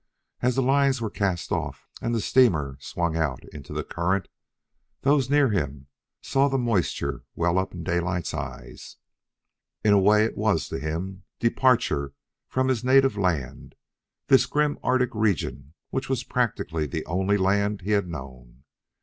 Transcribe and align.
As 0.41 0.55
the 0.55 0.63
lines 0.63 0.99
were 0.99 1.11
cast 1.11 1.51
off 1.51 1.87
and 2.01 2.15
the 2.15 2.21
steamer 2.21 2.75
swung 2.79 3.15
out 3.15 3.43
into 3.53 3.71
the 3.71 3.83
current, 3.83 4.29
those 5.01 5.29
near 5.29 5.49
him 5.51 5.85
saw 6.23 6.47
the 6.47 6.57
moisture 6.57 7.23
well 7.35 7.59
up 7.59 7.71
in 7.71 7.83
Daylight's 7.83 8.33
eyes. 8.33 8.97
In 9.83 9.93
a 9.93 9.99
way, 9.99 10.25
it 10.25 10.35
was 10.35 10.67
to 10.69 10.79
him 10.79 11.25
departure 11.37 12.15
from 12.47 12.67
his 12.69 12.83
native 12.83 13.15
land, 13.15 13.75
this 14.25 14.47
grim 14.47 14.79
Arctic 14.81 15.13
region 15.13 15.75
which 15.91 16.09
was 16.09 16.23
practically 16.23 16.87
the 16.87 17.05
only 17.05 17.37
land 17.37 17.81
he 17.81 17.91
had 17.91 18.07
known. 18.07 18.63